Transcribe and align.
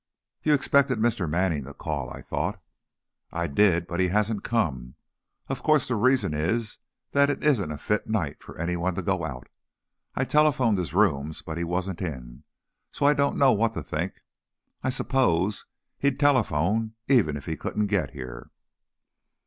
"You 0.41 0.55
expected 0.55 0.97
Mr. 0.97 1.29
Manning 1.29 1.65
to 1.65 1.75
call, 1.75 2.09
I 2.09 2.23
thought." 2.23 2.59
"I 3.31 3.45
did; 3.45 3.85
but 3.85 3.99
he 3.99 4.07
hasn't 4.07 4.43
come. 4.43 4.95
Of 5.47 5.61
course, 5.61 5.87
the 5.87 5.95
reason 5.95 6.33
is 6.33 6.79
that 7.11 7.29
it 7.29 7.43
isn't 7.43 7.71
a 7.71 7.77
fit 7.77 8.07
night 8.07 8.41
for 8.43 8.57
anyone 8.57 8.95
to 8.95 9.03
go 9.03 9.23
out. 9.23 9.47
I 10.15 10.25
telephoned 10.25 10.79
his 10.79 10.95
rooms, 10.95 11.43
but 11.43 11.59
he 11.59 11.63
wasn't 11.63 12.01
in. 12.01 12.41
So 12.91 13.05
I 13.05 13.13
don't 13.13 13.37
know 13.37 13.51
what 13.51 13.73
to 13.73 13.83
think. 13.83 14.23
I'd 14.81 14.93
suppose 14.95 15.67
he'd 15.99 16.19
telephone 16.19 16.95
even 17.07 17.37
if 17.37 17.45
he 17.45 17.55
couldn't 17.55 17.85
get 17.85 18.09
here." 18.09 18.49